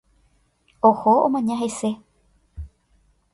Oho 0.89 1.11
omaña 1.27 1.55
hese. 1.61 1.89